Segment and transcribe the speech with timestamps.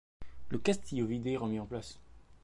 [0.49, 1.99] Le Castillo vidé est remis en place.